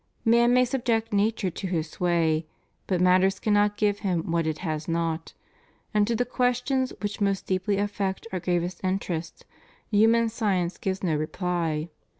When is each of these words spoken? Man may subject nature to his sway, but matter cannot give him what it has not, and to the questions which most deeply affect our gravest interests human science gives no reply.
Man 0.25 0.51
may 0.51 0.65
subject 0.65 1.13
nature 1.13 1.51
to 1.51 1.67
his 1.67 1.91
sway, 1.91 2.47
but 2.87 2.99
matter 3.01 3.29
cannot 3.29 3.77
give 3.77 3.99
him 3.99 4.31
what 4.31 4.47
it 4.47 4.57
has 4.65 4.87
not, 4.87 5.35
and 5.93 6.07
to 6.07 6.15
the 6.15 6.25
questions 6.25 6.91
which 7.01 7.21
most 7.21 7.45
deeply 7.45 7.77
affect 7.77 8.25
our 8.33 8.39
gravest 8.39 8.83
interests 8.83 9.43
human 9.91 10.27
science 10.29 10.79
gives 10.79 11.03
no 11.03 11.15
reply. 11.15 11.87